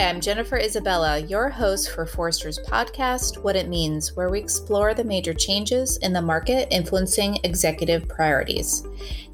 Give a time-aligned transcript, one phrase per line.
[0.00, 4.94] Hi, I'm Jennifer Isabella, your host for Forrester's podcast, What It Means, where we explore
[4.94, 8.82] the major changes in the market influencing executive priorities.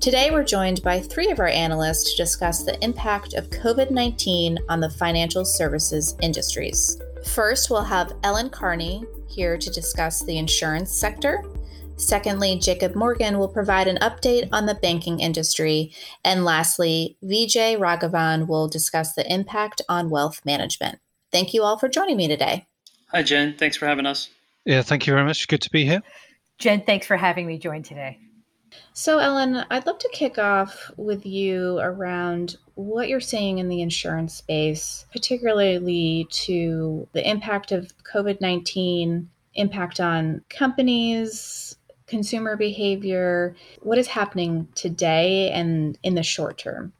[0.00, 4.58] Today, we're joined by three of our analysts to discuss the impact of COVID 19
[4.68, 7.00] on the financial services industries.
[7.24, 11.44] First, we'll have Ellen Carney here to discuss the insurance sector.
[11.96, 15.92] Secondly, Jacob Morgan will provide an update on the banking industry.
[16.24, 20.98] And lastly, Vijay Raghavan will discuss the impact on wealth management.
[21.32, 22.66] Thank you all for joining me today.
[23.08, 23.54] Hi, Jen.
[23.56, 24.28] Thanks for having us.
[24.64, 25.48] Yeah, thank you very much.
[25.48, 26.02] Good to be here.
[26.58, 28.18] Jen, thanks for having me join today.
[28.92, 33.80] So, Ellen, I'd love to kick off with you around what you're seeing in the
[33.80, 41.76] insurance space, particularly to the impact of COVID 19, impact on companies,
[42.06, 43.54] consumer behavior?
[43.80, 46.92] What is happening today and in the short term?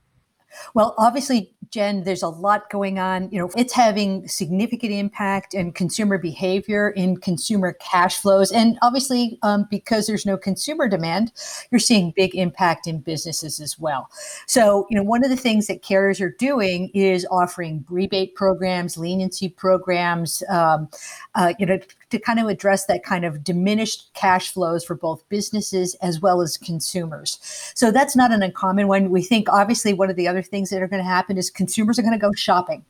[0.75, 3.31] Well, obviously, Jen, there's a lot going on.
[3.31, 9.39] You know, it's having significant impact in consumer behavior, in consumer cash flows, and obviously,
[9.43, 11.33] um, because there's no consumer demand,
[11.71, 14.09] you're seeing big impact in businesses as well.
[14.47, 18.97] So, you know, one of the things that carriers are doing is offering rebate programs,
[18.97, 20.89] leniency programs, um,
[21.35, 21.79] uh, you know,
[22.11, 26.41] to kind of address that kind of diminished cash flows for both businesses as well
[26.41, 27.39] as consumers.
[27.75, 29.11] So that's not an uncommon one.
[29.11, 31.99] We think obviously one of the other things that are going to happen is consumers
[31.99, 32.85] are going to go shopping.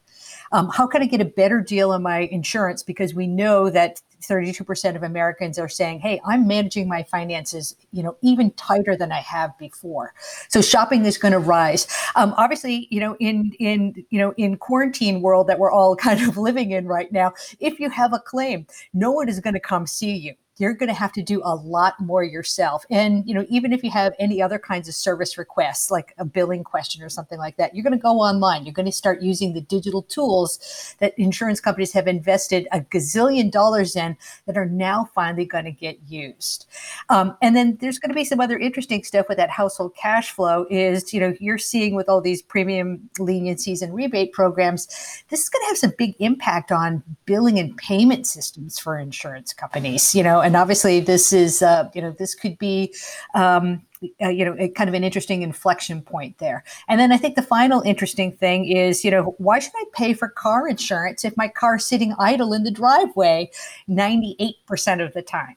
[0.53, 2.83] Um, how can I get a better deal on my insurance?
[2.83, 8.03] Because we know that 32% of Americans are saying, "Hey, I'm managing my finances, you
[8.03, 10.15] know, even tighter than I have before."
[10.49, 11.87] So shopping is going to rise.
[12.17, 16.23] Um, obviously, you know, in in you know in quarantine world that we're all kind
[16.23, 19.61] of living in right now, if you have a claim, no one is going to
[19.61, 22.85] come see you you're going to have to do a lot more yourself.
[22.91, 26.25] And, you know, even if you have any other kinds of service requests, like a
[26.25, 28.65] billing question or something like that, you're going to go online.
[28.65, 33.51] You're going to start using the digital tools that insurance companies have invested a gazillion
[33.51, 36.67] dollars in that are now finally going to get used.
[37.09, 40.31] Um, and then there's going to be some other interesting stuff with that household cash
[40.31, 44.87] flow is, you know, you're seeing with all these premium leniencies and rebate programs,
[45.29, 49.53] this is going to have some big impact on billing and payment systems for insurance
[49.53, 52.95] companies, you know, and obviously this is uh, you know this could be
[53.35, 53.83] um,
[54.23, 56.63] uh, you know a, kind of an interesting inflection point there.
[56.89, 60.15] And then i think the final interesting thing is you know why should i pay
[60.15, 63.51] for car insurance if my car's sitting idle in the driveway
[63.89, 65.57] 98% of the time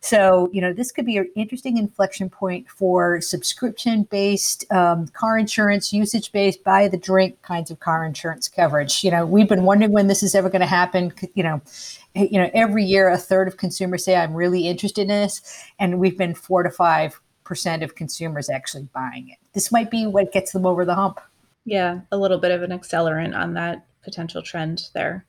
[0.00, 5.38] so, you know, this could be an interesting inflection point for subscription based um, car
[5.38, 9.02] insurance, usage based, buy the drink kinds of car insurance coverage.
[9.02, 11.12] You know, we've been wondering when this is ever going to happen.
[11.34, 11.62] You know,
[12.14, 15.64] you know, every year a third of consumers say, I'm really interested in this.
[15.78, 19.38] And we've been four to five percent of consumers actually buying it.
[19.54, 21.20] This might be what gets them over the hump.
[21.64, 25.24] Yeah, a little bit of an accelerant on that potential trend there.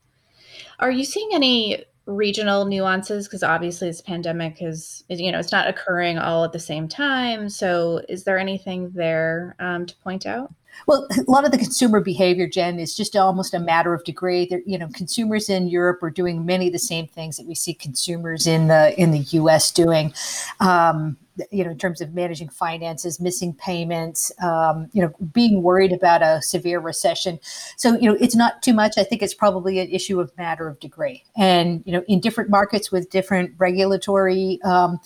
[0.79, 5.51] Are you seeing any regional nuances because obviously this pandemic is, is, you know it's
[5.51, 10.25] not occurring all at the same time so is there anything there um, to point
[10.25, 10.53] out
[10.87, 14.47] well, a lot of the consumer behavior, Jen, is just almost a matter of degree.
[14.49, 17.55] They're, you know, consumers in Europe are doing many of the same things that we
[17.55, 19.71] see consumers in the in the U.S.
[19.71, 20.13] doing.
[20.59, 21.17] Um,
[21.51, 26.21] you know, in terms of managing finances, missing payments, um, you know, being worried about
[26.21, 27.39] a severe recession.
[27.77, 28.97] So, you know, it's not too much.
[28.97, 31.23] I think it's probably an issue of matter of degree.
[31.37, 34.99] And, you know, in different markets with different regulatory um,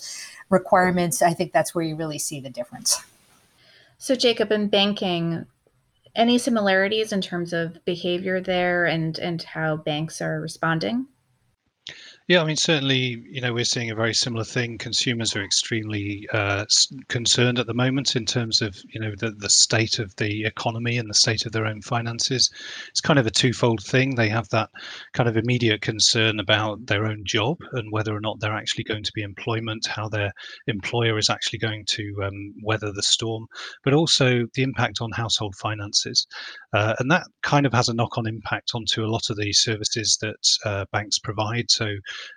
[0.49, 3.03] requirements, I think that's where you really see the difference.
[3.97, 5.45] So, Jacob, in banking,
[6.15, 11.07] any similarities in terms of behavior there and, and how banks are responding?
[12.29, 14.77] Yeah, I mean, certainly, you know, we're seeing a very similar thing.
[14.77, 16.63] Consumers are extremely uh,
[17.09, 20.97] concerned at the moment in terms of, you know, the, the state of the economy
[20.97, 22.49] and the state of their own finances.
[22.87, 24.15] It's kind of a twofold thing.
[24.15, 24.69] They have that
[25.11, 29.03] kind of immediate concern about their own job and whether or not they're actually going
[29.03, 30.31] to be employment, how their
[30.67, 33.47] employer is actually going to um, weather the storm,
[33.83, 36.25] but also the impact on household finances.
[36.71, 39.51] Uh, and that kind of has a knock on impact onto a lot of the
[39.51, 41.69] services that uh, banks provide.
[41.69, 41.87] So,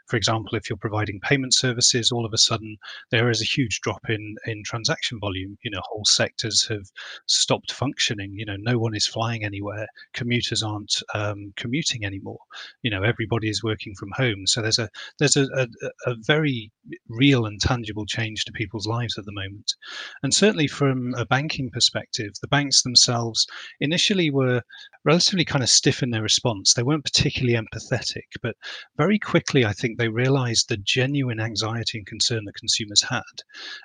[0.07, 2.77] for example, if you're providing payment services, all of a sudden
[3.11, 5.59] there is a huge drop in in transaction volume.
[5.63, 6.87] You know, whole sectors have
[7.27, 8.33] stopped functioning.
[8.35, 9.87] You know, no one is flying anywhere.
[10.15, 12.39] Commuters aren't um, commuting anymore.
[12.83, 14.47] You know, everybody is working from home.
[14.47, 14.89] So there's a
[15.19, 15.67] there's a, a,
[16.07, 16.71] a very
[17.09, 19.75] real and tangible change to people's lives at the moment.
[20.23, 23.47] And certainly from a banking perspective, the banks themselves
[23.81, 24.63] initially were
[25.05, 26.75] relatively kind of stiff in their response.
[26.75, 28.57] They weren't particularly empathetic, but
[28.97, 33.23] very quickly I think they realized the genuine anxiety and concern that consumers had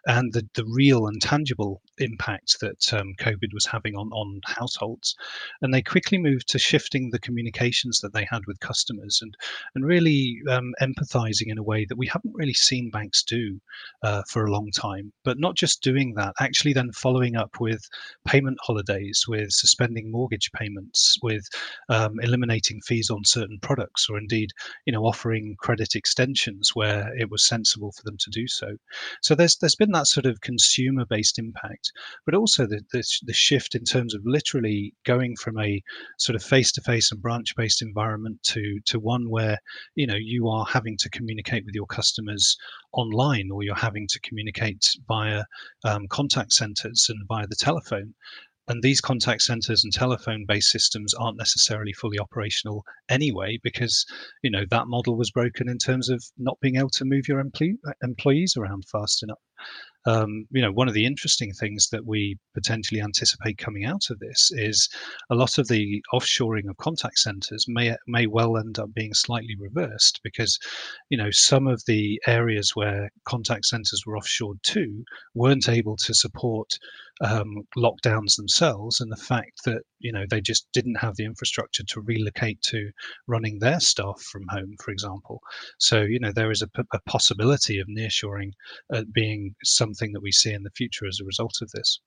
[0.05, 5.15] and the, the real and tangible impact that um, COVID was having on, on households.
[5.61, 9.35] And they quickly moved to shifting the communications that they had with customers and,
[9.75, 13.59] and really um, empathizing in a way that we haven't really seen banks do
[14.03, 15.11] uh, for a long time.
[15.23, 17.81] But not just doing that, actually then following up with
[18.25, 21.43] payment holidays, with suspending mortgage payments, with
[21.89, 24.49] um, eliminating fees on certain products, or indeed,
[24.85, 28.75] you know, offering credit extensions where it was sensible for them to do so.
[29.21, 31.91] So there's there's been that sort of consumer-based impact,
[32.25, 35.81] but also the, the, the shift in terms of literally going from a
[36.17, 39.59] sort of face-to-face and branch-based environment to to one where
[39.95, 42.57] you know you are having to communicate with your customers
[42.93, 45.43] online or you're having to communicate via
[45.85, 48.13] um, contact centers and via the telephone
[48.71, 54.05] and these contact centers and telephone based systems aren't necessarily fully operational anyway because
[54.43, 57.39] you know that model was broken in terms of not being able to move your
[57.39, 59.39] employee, employees around fast enough
[60.05, 64.19] um, you know, one of the interesting things that we potentially anticipate coming out of
[64.19, 64.89] this is
[65.29, 69.55] a lot of the offshoring of contact centers may may well end up being slightly
[69.59, 70.57] reversed because,
[71.09, 75.03] you know, some of the areas where contact centers were offshored to
[75.35, 76.77] weren't able to support
[77.21, 81.83] um, lockdowns themselves, and the fact that you know they just didn't have the infrastructure
[81.87, 82.89] to relocate to
[83.27, 85.39] running their staff from home, for example.
[85.77, 86.69] So you know there is a,
[87.05, 88.51] possibility of nearshoring
[88.93, 91.99] uh, being some something that we see in the future as a result of this.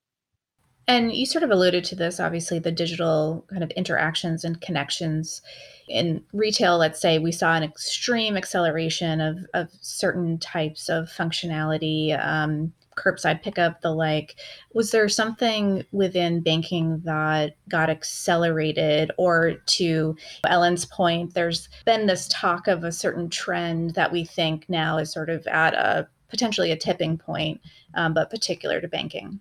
[0.87, 5.41] And you sort of alluded to this, obviously, the digital kind of interactions and connections.
[5.89, 12.19] In retail, let's say, we saw an extreme acceleration of, of certain types of functionality,
[12.23, 14.37] um, curbside pickup, the like.
[14.75, 19.11] Was there something within banking that got accelerated?
[19.17, 20.17] Or to
[20.47, 25.13] Ellen's point, there's been this talk of a certain trend that we think now is
[25.13, 27.61] sort of at a potentially a tipping point,
[27.95, 29.41] um, but particular to banking?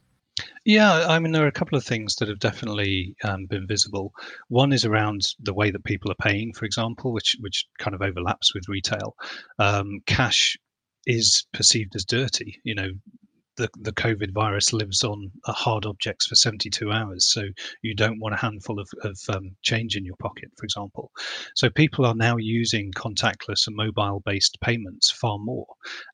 [0.63, 4.13] Yeah, I mean, there are a couple of things that have definitely um, been visible.
[4.49, 8.01] One is around the way that people are paying, for example, which which kind of
[8.01, 9.15] overlaps with retail.
[9.57, 10.55] Um, cash
[11.07, 12.61] is perceived as dirty.
[12.63, 12.89] You know,
[13.55, 17.25] the, the COVID virus lives on hard objects for 72 hours.
[17.25, 17.43] So
[17.81, 21.11] you don't want a handful of, of um, change in your pocket, for example.
[21.55, 25.67] So people are now using contactless and mobile based payments far more.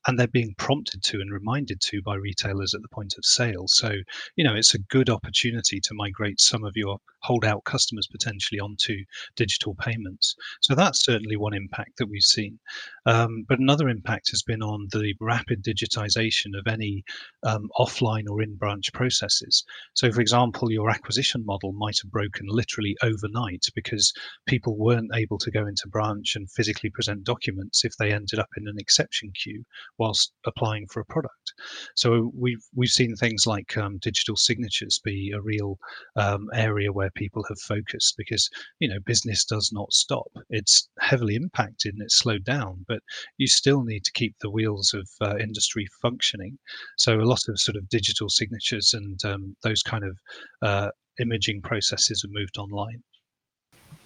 [0.06, 3.64] And they're being prompted to and reminded to by retailers at the point of sale.
[3.66, 3.92] So,
[4.36, 8.96] you know, it's a good opportunity to migrate some of your holdout customers potentially onto
[9.36, 10.34] digital payments.
[10.60, 12.58] So that's certainly one impact that we've seen.
[13.06, 17.04] Um, but another impact has been on the rapid digitization of any
[17.42, 19.64] um, offline or in branch processes.
[19.94, 24.12] So, for example, your acquisition model might have broken literally overnight because
[24.46, 28.48] people weren't able to go into branch and physically present documents if they ended up
[28.56, 29.64] in an exception queue
[29.98, 31.52] whilst applying for a product.
[31.96, 35.78] So we've we've seen things like um, digital signatures be a real
[36.16, 38.48] um, area where people have focused because
[38.78, 40.30] you know business does not stop.
[40.50, 43.00] It's heavily impacted and it's slowed down, but
[43.38, 46.58] you still need to keep the wheels of uh, industry functioning.
[46.96, 50.16] So lot of sort of digital signatures and um, those kind of
[50.62, 50.88] uh,
[51.20, 53.02] imaging processes have moved online.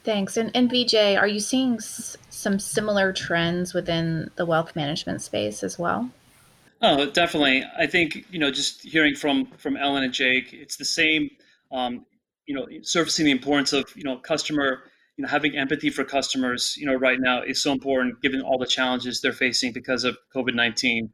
[0.04, 0.36] Thanks.
[0.36, 5.62] And, and Vijay, are you seeing s- some similar trends within the wealth management space
[5.62, 6.10] as well?
[6.82, 7.64] Oh, definitely.
[7.78, 11.30] I think you know, just hearing from from Ellen and Jake, it's the same.
[11.72, 12.04] Um,
[12.46, 14.82] you know, surfacing the importance of you know customer,
[15.16, 16.76] you know, having empathy for customers.
[16.76, 20.18] You know, right now is so important given all the challenges they're facing because of
[20.36, 21.10] COVID nineteen.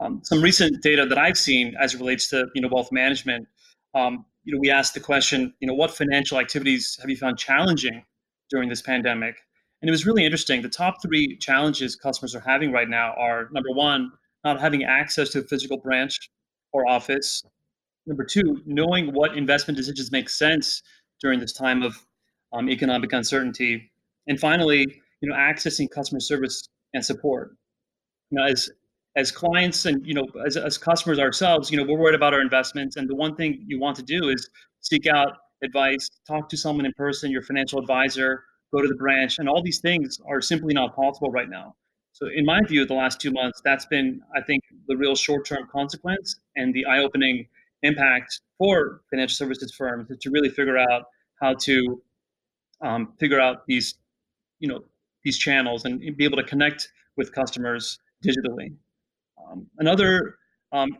[0.00, 3.46] Um, some recent data that I've seen as it relates to you know wealth management.
[3.94, 7.38] Um, you know, we asked the question, you know, what financial activities have you found
[7.38, 8.02] challenging
[8.50, 9.36] during this pandemic?
[9.82, 10.62] And it was really interesting.
[10.62, 14.10] The top three challenges customers are having right now are number one,
[14.44, 16.30] not having access to a physical branch
[16.72, 17.42] or office.
[18.06, 20.82] Number two, knowing what investment decisions make sense
[21.20, 21.94] during this time of
[22.52, 23.90] um, economic uncertainty.
[24.26, 24.86] And finally,
[25.20, 27.56] you know, accessing customer service and support.
[28.30, 28.70] You know, as
[29.16, 32.40] as clients and you know as, as customers ourselves you know we're worried about our
[32.40, 32.96] investments.
[32.96, 34.48] And the one thing you want to do is
[34.80, 39.38] seek out advice talk to someone in person your financial advisor go to the branch.
[39.38, 41.74] And all these things are simply not possible right now.
[42.12, 45.46] So, in my view, the last two months, that's been, I think, the real short
[45.46, 47.46] term consequence and the eye opening
[47.82, 51.04] impact for financial services firms to really figure out
[51.40, 52.02] how to
[52.82, 53.94] um, figure out these,
[54.58, 54.80] you know,
[55.22, 58.74] these channels and be able to connect with customers digitally.
[59.50, 60.36] Um, another
[60.72, 60.98] um,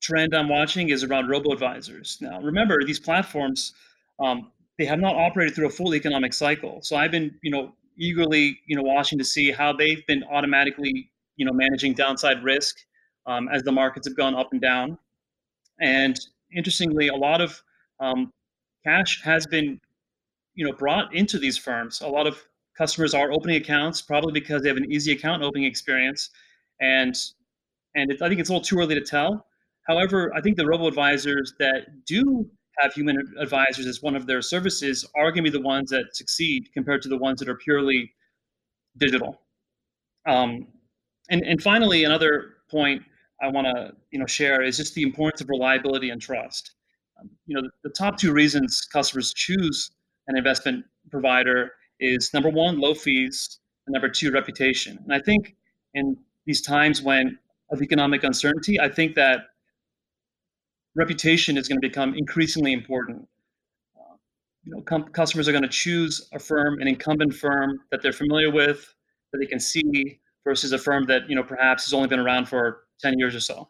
[0.00, 2.18] trend I'm watching is around robo advisors.
[2.20, 3.74] Now, remember, these platforms,
[4.20, 6.80] um, they have not operated through a full economic cycle.
[6.82, 11.10] So I've been, you know, eagerly, you know, watching to see how they've been automatically,
[11.36, 12.76] you know, managing downside risk
[13.26, 14.98] um, as the markets have gone up and down.
[15.80, 16.18] And
[16.54, 17.60] interestingly, a lot of
[18.00, 18.32] um,
[18.84, 19.80] cash has been,
[20.54, 22.00] you know, brought into these firms.
[22.00, 22.42] A lot of
[22.76, 26.30] customers are opening accounts probably because they have an easy account opening experience,
[26.80, 27.14] and
[27.94, 29.46] and it, I think it's a little too early to tell.
[29.86, 34.42] However, I think the robo advisors that do have human advisors as one of their
[34.42, 37.56] services are going to be the ones that succeed compared to the ones that are
[37.56, 38.12] purely
[38.98, 39.40] digital.
[40.26, 40.68] Um,
[41.30, 43.02] and and finally, another point
[43.42, 46.72] I want to you know share is just the importance of reliability and trust.
[47.20, 49.90] Um, you know, the, the, top two reasons customers choose
[50.28, 54.98] an investment provider is number one, low fees, and number two, reputation.
[55.02, 55.56] And I think
[55.94, 56.16] in
[56.48, 57.38] these times when
[57.70, 59.48] of economic uncertainty, I think that
[60.96, 63.28] reputation is going to become increasingly important.
[63.94, 64.16] Uh,
[64.64, 68.14] you know, com- customers are going to choose a firm, an incumbent firm that they're
[68.14, 68.94] familiar with,
[69.30, 72.48] that they can see, versus a firm that you know perhaps has only been around
[72.48, 73.68] for 10 years or so.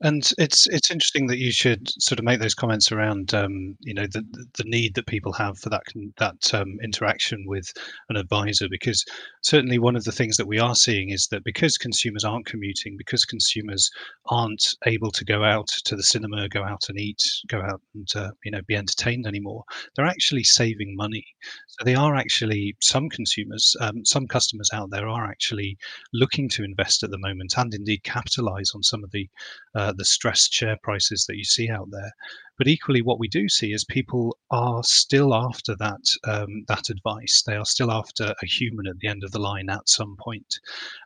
[0.00, 3.94] And it's it's interesting that you should sort of make those comments around um, you
[3.94, 4.24] know the
[4.56, 5.82] the need that people have for that
[6.18, 7.72] that um, interaction with
[8.08, 9.04] an advisor because
[9.42, 12.96] certainly one of the things that we are seeing is that because consumers aren't commuting
[12.96, 13.90] because consumers
[14.26, 18.08] aren't able to go out to the cinema go out and eat go out and
[18.14, 19.64] uh, you know be entertained anymore
[19.96, 21.24] they're actually saving money.
[21.66, 25.76] So they are actually some consumers um, some customers out there are actually
[26.12, 29.28] looking to invest at the moment and indeed capitalize on some of the
[29.74, 32.12] uh, the stressed share prices that you see out there.
[32.58, 37.42] But equally, what we do see is people are still after that um, that advice.
[37.46, 40.58] They are still after a human at the end of the line at some point,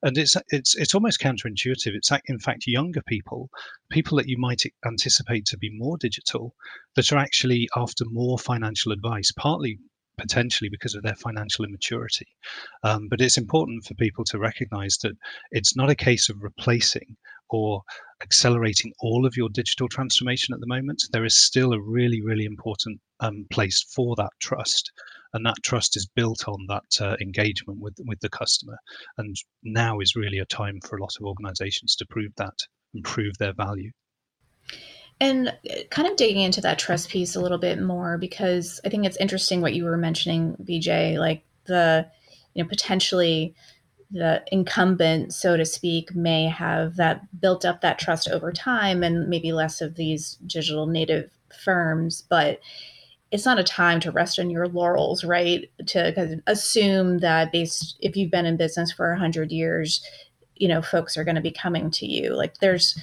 [0.02, 1.94] and it's it's it's almost counterintuitive.
[1.94, 3.50] It's in fact younger people,
[3.90, 6.54] people that you might anticipate to be more digital,
[6.96, 9.30] that are actually after more financial advice.
[9.32, 9.78] Partly
[10.18, 12.26] potentially because of their financial immaturity.
[12.82, 15.16] Um, but it's important for people to recognize that
[15.50, 17.16] it's not a case of replacing
[17.52, 17.82] or
[18.22, 22.44] accelerating all of your digital transformation at the moment, there is still a really, really
[22.44, 24.92] important um, place for that trust.
[25.34, 28.76] And that trust is built on that uh, engagement with, with the customer.
[29.18, 32.54] And now is really a time for a lot of organizations to prove that,
[32.94, 33.90] improve their value.
[35.20, 38.88] And uh, kind of digging into that trust piece a little bit more, because I
[38.88, 42.06] think it's interesting what you were mentioning, Vijay, like the,
[42.54, 43.54] you know, potentially
[44.12, 49.28] the incumbent, so to speak, may have that built up that trust over time and
[49.28, 51.30] maybe less of these digital native
[51.64, 52.60] firms, but
[53.30, 55.70] it's not a time to rest on your laurels, right?
[55.86, 60.04] To assume that based if you've been in business for a hundred years,
[60.56, 62.34] you know, folks are going to be coming to you.
[62.34, 62.98] Like there's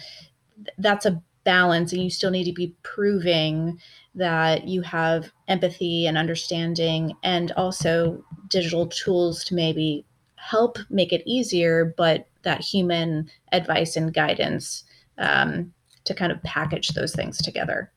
[0.77, 3.79] that's a balance, and you still need to be proving
[4.13, 10.05] that you have empathy and understanding, and also digital tools to maybe
[10.39, 14.84] help make it easier, but that human advice and guidance
[15.17, 15.74] um,
[16.05, 17.91] to kind of package those things together.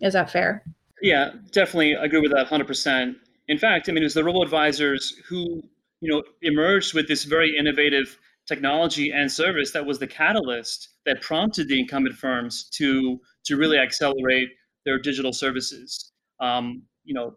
[0.00, 0.64] Is that fair?
[1.00, 3.14] Yeah, definitely agree with that 100%.
[3.48, 5.62] In fact, I mean, it was the robo advisors who,
[6.00, 11.20] you know, emerged with this very innovative technology and service that was the catalyst that
[11.22, 14.48] prompted the incumbent firms to to really accelerate
[14.84, 16.12] their digital services.
[16.40, 17.34] Um, you know,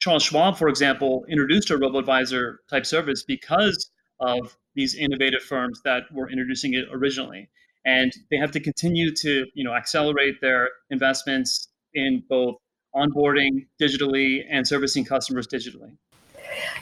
[0.00, 5.80] Charles Schwab, for example, introduced a robo advisor type service because of these innovative firms
[5.84, 7.48] that were introducing it originally.
[7.84, 12.56] And they have to continue to, you know, accelerate their investments in both
[12.94, 15.96] onboarding digitally and servicing customers digitally.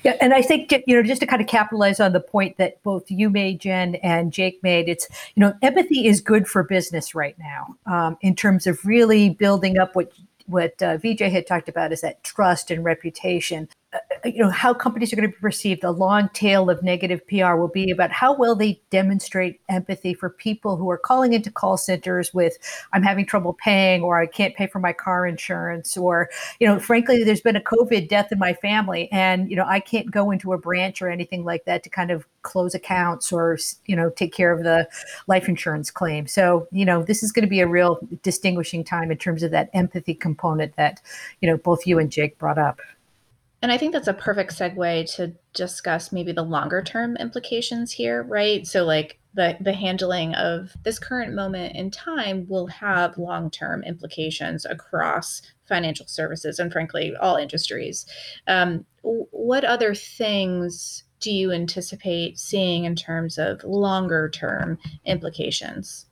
[0.02, 2.82] Yeah, and I think you know just to kind of capitalize on the point that
[2.82, 7.14] both you made, Jen, and Jake made, it's you know empathy is good for business
[7.14, 10.12] right now um, in terms of really building up what
[10.46, 13.68] what uh, Vijay had talked about is that trust and reputation.
[14.24, 17.26] Uh, you know how companies are going to be perceived the long tail of negative
[17.26, 21.50] pr will be about how well they demonstrate empathy for people who are calling into
[21.50, 22.58] call centers with
[22.92, 26.28] i'm having trouble paying or i can't pay for my car insurance or
[26.60, 29.80] you know frankly there's been a covid death in my family and you know i
[29.80, 33.58] can't go into a branch or anything like that to kind of close accounts or
[33.86, 34.88] you know take care of the
[35.26, 36.26] life insurance claim.
[36.26, 39.50] So you know this is going to be a real distinguishing time in terms of
[39.50, 41.00] that empathy component that
[41.40, 42.80] you know both you and jake brought up
[43.60, 48.22] and I think that's a perfect segue to discuss maybe the longer term implications here,
[48.22, 48.66] right?
[48.66, 53.82] So like the the handling of this current moment in time will have long term
[53.82, 58.06] implications across financial services and frankly all industries.
[58.46, 66.07] Um, what other things do you anticipate seeing in terms of longer term implications?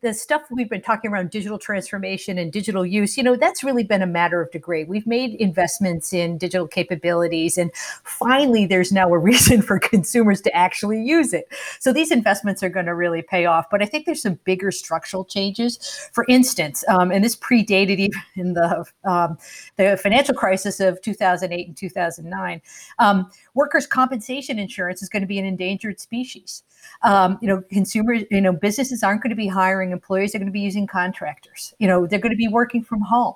[0.00, 3.84] The stuff we've been talking around digital transformation and digital use, you know, that's really
[3.84, 4.84] been a matter of degree.
[4.84, 10.54] We've made investments in digital capabilities, and finally, there's now a reason for consumers to
[10.54, 11.48] actually use it.
[11.80, 13.66] So these investments are going to really pay off.
[13.70, 16.08] But I think there's some bigger structural changes.
[16.12, 19.38] For instance, um, and this predated even the um,
[19.76, 22.62] the financial crisis of 2008 and 2009,
[22.98, 26.62] um, workers' compensation insurance is going to be an endangered species.
[27.02, 30.46] Um, you know, consumers, you know, businesses aren't going to be hiring employees; they're going
[30.46, 31.74] to be using contractors.
[31.78, 33.34] You know, they're going to be working from home.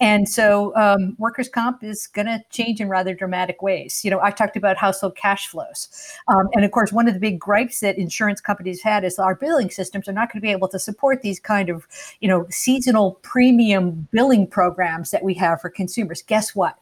[0.00, 4.04] And so um, workers' comp is going to change in rather dramatic ways.
[4.04, 5.88] You know, I talked about household cash flows.
[6.28, 9.34] Um, and of course, one of the big gripes that insurance companies had is our
[9.34, 11.86] billing systems are not going to be able to support these kind of,
[12.20, 16.22] you know, seasonal premium billing programs that we have for consumers.
[16.22, 16.78] Guess what?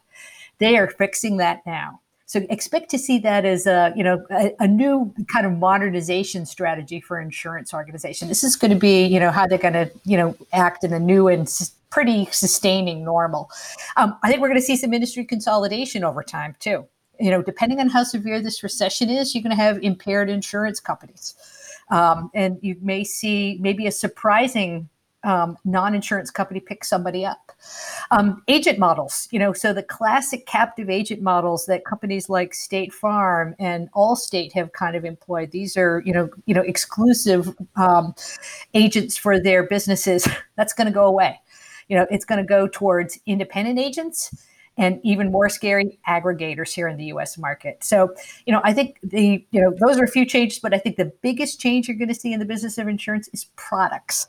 [0.59, 1.99] They are fixing that now.
[2.35, 6.45] So expect to see that as a you know a, a, new kind of modernization
[6.45, 8.27] strategy for insurance organization.
[8.27, 10.91] This is going to be you know how they're going to you know act in
[10.91, 11.47] a new and
[11.91, 13.49] pretty sustaining normal.
[13.95, 16.85] Um, I think we're going to see some industry consolidation over time too.
[17.21, 20.81] You know, depending on how severe this recession is, you're going to have impaired insurance
[20.81, 21.35] companies,
[21.89, 24.89] um, and you may see maybe a surprising
[25.25, 27.51] um, non-insurance company pick somebody up.
[28.11, 32.93] Um, agent models, you know, so the classic captive agent models that companies like State
[32.93, 35.51] Farm and Allstate have kind of employed.
[35.51, 38.15] These are, you know, you know, exclusive um,
[38.73, 40.27] agents for their businesses.
[40.55, 41.41] That's going to go away
[41.87, 44.35] you know, it's going to go towards independent agents
[44.77, 47.83] and even more scary aggregators here in the US market.
[47.83, 48.13] So,
[48.45, 50.97] you know, I think the, you know, those are a few changes, but I think
[50.97, 54.27] the biggest change you're going to see in the business of insurance is products.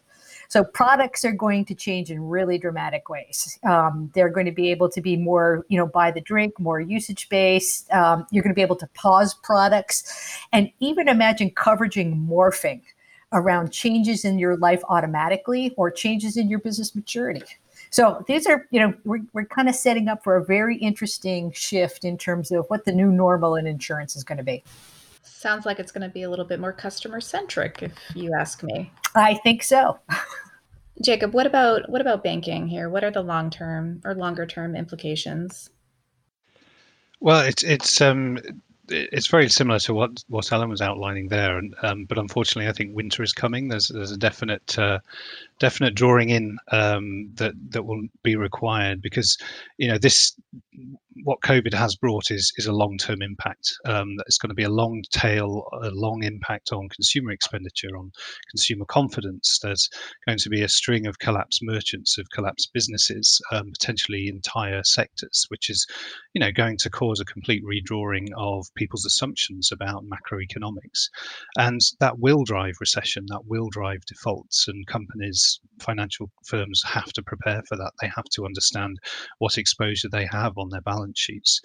[0.48, 3.58] So products are going to change in really dramatic ways.
[3.64, 6.80] Um, they're going to be able to be more, you know, by the drink, more
[6.80, 7.90] usage based.
[7.92, 12.82] Um, you're going to be able to pause products, and even imagine coveraging morphing
[13.32, 17.42] around changes in your life automatically or changes in your business maturity.
[17.90, 21.52] So these are, you know, we're, we're kind of setting up for a very interesting
[21.52, 24.62] shift in terms of what the new normal in insurance is going to be.
[25.46, 28.64] Sounds like it's going to be a little bit more customer centric, if you ask
[28.64, 28.90] me.
[29.14, 29.96] I think so.
[31.04, 32.88] Jacob, what about what about banking here?
[32.88, 35.70] What are the long term or longer term implications?
[37.20, 38.40] Well, it's it's um,
[38.88, 42.72] it's very similar to what what Ellen was outlining there, and um, but unfortunately, I
[42.72, 43.68] think winter is coming.
[43.68, 44.98] There's there's a definite uh,
[45.58, 49.36] definite drawing in um, that that will be required because
[49.78, 50.34] you know this
[51.24, 53.72] what COVID has brought is is a long term impact.
[53.84, 58.10] Um, it's going to be a long tail, a long impact on consumer expenditure, on
[58.50, 59.58] consumer confidence.
[59.62, 59.88] There's
[60.26, 65.46] going to be a string of collapsed merchants, of collapsed businesses, um, potentially entire sectors,
[65.48, 65.86] which is,
[66.34, 71.08] you know, going to cause a complete redrawing of people's assumptions about macroeconomics,
[71.58, 73.24] and that will drive recession.
[73.28, 75.45] That will drive defaults, and companies,
[75.80, 77.92] financial firms have to prepare for that.
[78.00, 78.96] They have to understand
[79.38, 81.60] what exposure they have on their balance sheets.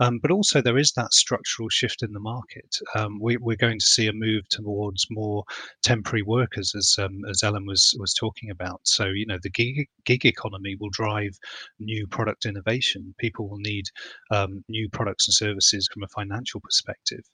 [0.00, 2.76] Um, but also, there is that structural shift in the market.
[2.94, 5.44] Um, we, are going to see a move towards more
[5.82, 8.80] temporary workers, as um, as Ellen was was talking about.
[8.84, 11.38] So, you know, the gig, gig economy will drive
[11.78, 13.14] new product innovation.
[13.18, 13.86] People will need
[14.30, 17.24] um, new products and services from a financial perspective.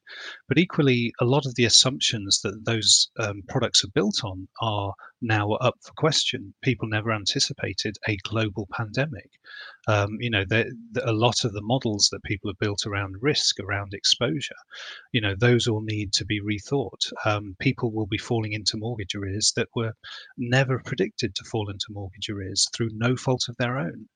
[0.48, 4.94] But equally, a lot of the assumptions that those um, products are built on are
[5.20, 6.54] now up for question.
[6.62, 9.30] People never anticipated a global pandemic.
[9.88, 10.44] Um, you know,
[11.04, 14.54] a lot of the models that people have built around risk, around exposure,
[15.12, 17.12] you know, those all need to be rethought.
[17.24, 19.92] Um, people will be falling into mortgage arrears that were
[20.36, 24.08] never predicted to fall into mortgage arrears through no fault of their own.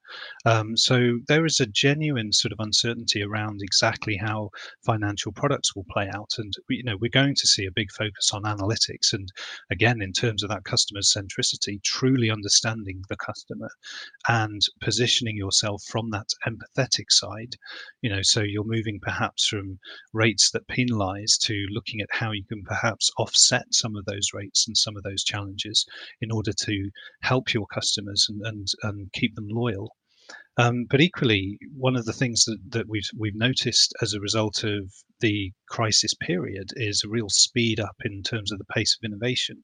[0.44, 4.50] Um, so there is a genuine sort of uncertainty around exactly how
[4.84, 8.30] financial products will play out, and you know we're going to see a big focus
[8.32, 9.28] on analytics, and
[9.70, 13.68] again in terms of that customer centricity, truly understanding the customer
[14.28, 17.56] and positioning yourself from that empathetic side.
[18.02, 19.78] You know, so you're moving perhaps from
[20.12, 24.66] rates that penalise to looking at how you can perhaps offset some of those rates
[24.66, 25.86] and some of those challenges
[26.20, 26.90] in order to
[27.22, 29.96] help your customers and and, and keep them loyal.
[30.58, 34.64] Um, but equally, one of the things that, that we've we've noticed as a result
[34.64, 34.90] of
[35.20, 39.62] the crisis period is a real speed up in terms of the pace of innovation.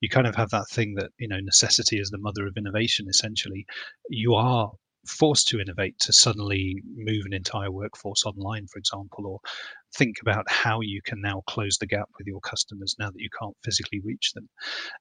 [0.00, 3.06] You kind of have that thing that you know necessity is the mother of innovation.
[3.08, 3.66] Essentially,
[4.10, 4.70] you are
[5.06, 9.40] forced to innovate to suddenly move an entire workforce online, for example, or
[9.96, 13.28] think about how you can now close the gap with your customers now that you
[13.38, 14.48] can't physically reach them.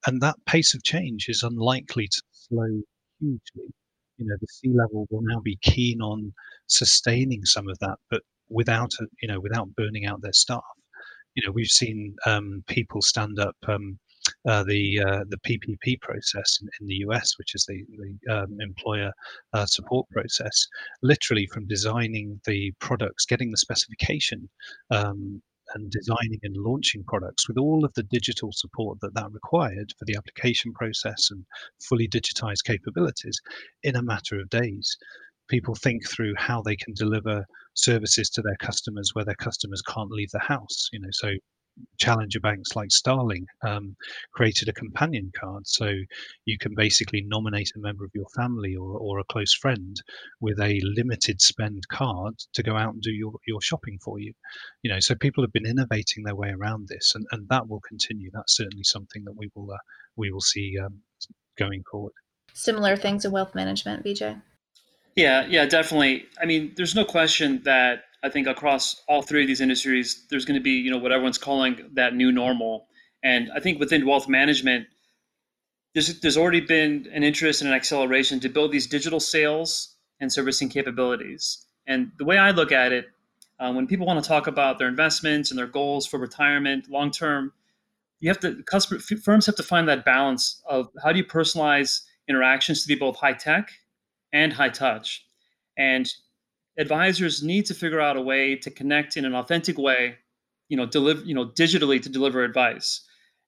[0.06, 2.82] And that pace of change is unlikely to slow
[3.20, 3.74] hugely
[4.18, 6.34] you know the C-level will now be keen on
[6.68, 10.64] sustaining some of that, but without a, you know without burning out their staff.
[11.36, 14.00] You know we've seen um, people stand up um,
[14.48, 18.58] uh, the uh, the PPP process in, in, the US, which is the, the um,
[18.60, 19.12] employer
[19.54, 20.68] uh, support process,
[21.02, 24.50] literally from designing the products, getting the specification.
[24.92, 25.42] Um,
[25.76, 30.04] and designing and launching products with all of the digital support that that required for
[30.06, 31.46] the application process and
[31.80, 33.42] fully digitized capabilities
[33.82, 34.98] in a matter of days
[35.50, 40.12] people think through how they can deliver services to their customers where their customers can't
[40.12, 40.90] leave the house.
[40.92, 41.34] You know, so
[41.98, 43.96] challenger banks like Starling um,
[44.34, 45.92] created a companion card, so
[46.46, 50.02] you can basically nominate a member of your family or, or a close friend
[50.40, 54.34] with a limited spend card to go out and do your, your shopping for you.
[54.82, 57.82] You know, so people have been innovating their way around this, and, and that will
[57.82, 58.30] continue.
[58.34, 59.78] That's certainly something that we will uh,
[60.16, 61.00] we will see um,
[61.58, 62.14] going forward.
[62.54, 64.42] Similar things in wealth management, Vijay.
[65.16, 66.26] Yeah, yeah, definitely.
[66.42, 70.46] I mean, there's no question that I think across all three of these industries, there's
[70.46, 72.88] going to be, you know, what everyone's calling that new normal.
[73.24, 74.88] And I think within wealth management,
[75.94, 80.32] there's there's already been an interest and an acceleration to build these digital sales and
[80.32, 81.66] servicing capabilities.
[81.86, 83.06] And the way I look at it,
[83.60, 87.12] uh, when people want to talk about their investments and their goals for retirement, long
[87.12, 87.54] term,
[88.20, 92.02] you have to customer firms have to find that balance of how do you personalize
[92.28, 93.70] interactions to be both high tech
[94.34, 95.26] and high touch.
[95.78, 96.12] And
[96.78, 100.16] advisors need to figure out a way to connect in an authentic way,
[100.68, 103.02] you know, deliver, you know, digitally to deliver advice.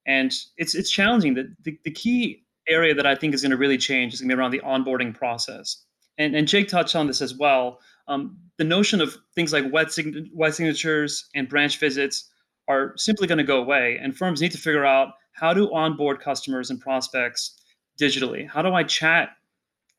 [0.08, 1.34] And it's it's challenging.
[1.34, 4.30] The, the, the key area that I think is going to really change is going
[4.30, 5.84] to be around the onboarding process.
[6.18, 7.80] And, and Jake touched on this as well.
[8.08, 12.30] Um, the notion of things like wet, sign- wet signatures and branch visits
[12.68, 14.00] are simply going to go away.
[14.02, 17.60] And firms need to figure out how to onboard customers and prospects
[18.00, 18.48] digitally.
[18.48, 19.30] How do I chat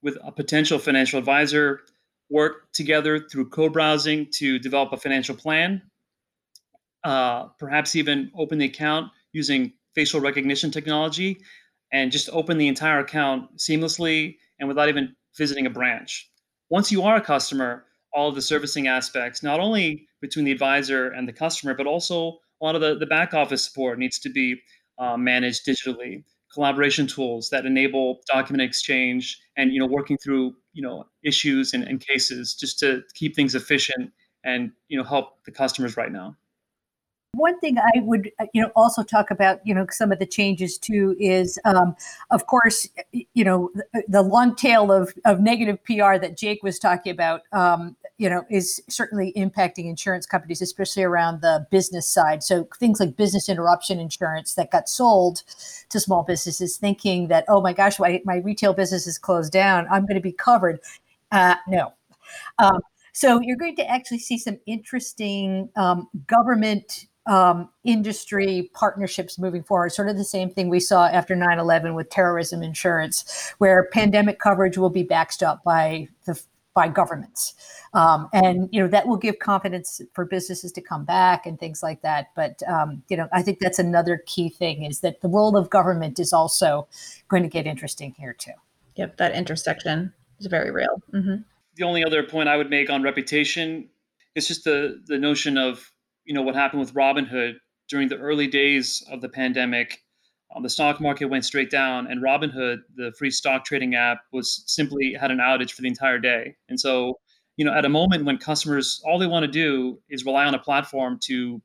[0.06, 1.80] with a potential financial advisor,
[2.30, 5.82] work together through co-browsing to develop a financial plan,
[7.02, 11.36] uh, perhaps even open the account using facial recognition technology,
[11.92, 16.30] and just open the entire account seamlessly and without even visiting a branch.
[16.70, 21.08] Once you are a customer, all of the servicing aspects, not only between the advisor
[21.08, 24.30] and the customer, but also a lot of the, the back office support needs to
[24.30, 24.54] be
[25.00, 26.22] uh, managed digitally
[26.56, 31.84] collaboration tools that enable document exchange and you know working through you know issues and,
[31.84, 34.10] and cases just to keep things efficient
[34.42, 36.34] and you know help the customers right now
[37.34, 40.78] one thing I would, you know, also talk about, you know, some of the changes
[40.78, 41.94] too is, um,
[42.30, 46.78] of course, you know, the, the, long tail of of negative PR that Jake was
[46.78, 47.42] talking about.
[47.52, 52.42] Um, you know, is certainly impacting insurance companies, especially around the business side.
[52.42, 55.42] So things like business interruption insurance that got sold
[55.90, 59.86] to small businesses, thinking that, oh my gosh, my, my retail business is closed down,
[59.90, 60.80] I'm going to be covered.
[61.30, 61.92] Uh, no.
[62.58, 62.80] Um,
[63.12, 69.92] so you're going to actually see some interesting um, government um, industry partnerships moving forward,
[69.92, 74.38] sort of the same thing we saw after 9 11 with terrorism insurance, where pandemic
[74.38, 76.40] coverage will be backstopped by the
[76.76, 77.54] by governments.
[77.94, 81.82] Um, and you know that will give confidence for businesses to come back and things
[81.82, 82.26] like that.
[82.36, 85.70] But um, you know, I think that's another key thing is that the role of
[85.70, 86.86] government is also
[87.28, 88.52] going to get interesting here too.
[88.94, 91.02] Yep, that intersection is very real.
[91.12, 91.36] Mm-hmm.
[91.76, 93.88] The only other point I would make on reputation
[94.34, 95.90] is just the the notion of
[96.26, 97.54] you know what happened with Robinhood
[97.88, 100.02] during the early days of the pandemic
[100.56, 104.62] um, the stock market went straight down, and Robinhood, the free stock trading app, was
[104.66, 106.56] simply had an outage for the entire day.
[106.68, 107.18] And so,
[107.56, 110.54] you know, at a moment when customers all they want to do is rely on
[110.54, 111.60] a platform to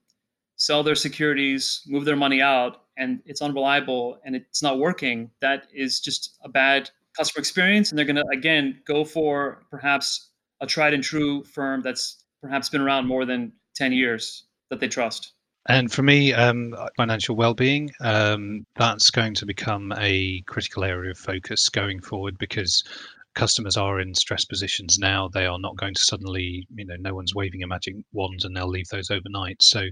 [0.58, 5.68] sell their securities, move their money out, and it's unreliable and it's not working, that
[5.74, 7.90] is just a bad customer experience.
[7.90, 12.70] And they're going to again go for perhaps a tried and true firm that's perhaps
[12.70, 15.34] been around more than 10 years that they trust.
[15.68, 21.18] And for me, um, financial well-being, um, that's going to become a critical area of
[21.18, 22.84] focus going forward because
[23.34, 25.28] customers are in stress positions now.
[25.28, 28.56] They are not going to suddenly, you know, no one's waving a magic wand and
[28.56, 29.62] they'll leave those overnight.
[29.62, 29.86] So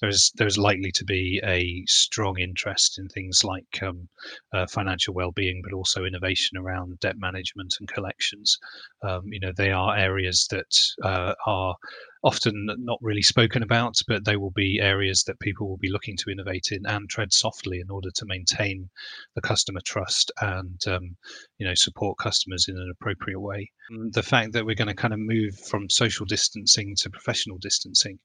[0.00, 4.08] there's there's likely to be a strong interest in things like um,
[4.52, 8.58] uh, financial well-being, but also innovation around debt management and collections.
[9.02, 11.76] Um, you know, they are areas that uh, are
[12.22, 16.16] often not really spoken about, but they will be areas that people will be looking
[16.16, 18.88] to innovate in and tread softly in order to maintain
[19.34, 21.16] the customer trust and um,
[21.58, 23.70] you know support customers in an appropriate way.
[23.92, 27.58] Mm, the fact that we're going to kind of move from social distancing to professional
[27.58, 28.18] distancing,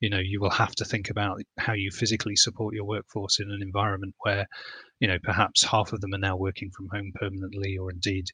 [0.00, 3.50] you know, you will have to think about how you physically support your workforce in
[3.50, 4.46] an environment where
[5.00, 8.26] you know perhaps half of them are now working from home permanently or indeed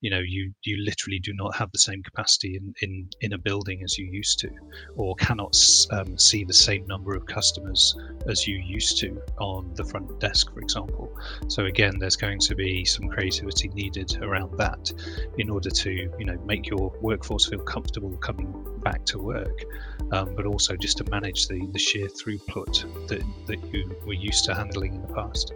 [0.00, 3.38] you know you you literally do not have the same capacity in in, in a
[3.38, 4.50] building as you used to
[4.96, 5.56] or cannot
[5.90, 7.96] um, see the same number of customers
[8.28, 11.14] as you used to on the front desk for example
[11.48, 14.90] so again there's going to be some creativity needed around that
[15.38, 19.64] in order to you know make your workforce feel comfortable coming back to work
[20.12, 24.44] um, but also just to manage the, the sheer throughput that, that you were used
[24.44, 25.52] to handling in the past.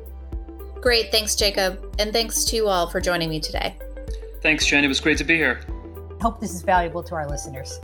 [0.81, 1.11] Great.
[1.11, 1.95] Thanks, Jacob.
[1.99, 3.77] And thanks to you all for joining me today.
[4.43, 4.85] Thanks, Jen.
[4.85, 5.61] It was great to be here.
[6.21, 7.81] Hope this is valuable to our listeners.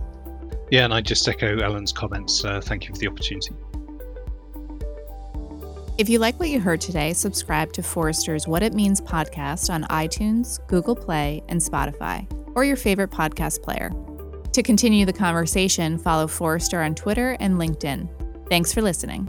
[0.71, 2.45] Yeah, and I just echo Ellen's comments.
[2.45, 3.55] Uh, thank you for the opportunity.
[5.97, 9.85] If you like what you heard today, subscribe to Forrester's What It Means podcast on
[9.85, 12.27] iTunes, Google Play, and Spotify,
[12.57, 13.93] or your favorite podcast player.
[14.53, 18.49] To continue the conversation, follow Forrester on Twitter and LinkedIn.
[18.49, 19.29] Thanks for listening.